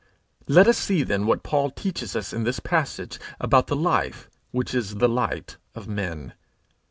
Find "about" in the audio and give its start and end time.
3.39-3.67